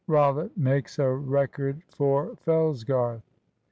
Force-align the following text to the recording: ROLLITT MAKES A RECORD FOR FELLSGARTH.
ROLLITT 0.07 0.57
MAKES 0.57 0.97
A 0.97 1.09
RECORD 1.11 1.83
FOR 1.89 2.35
FELLSGARTH. 2.37 3.21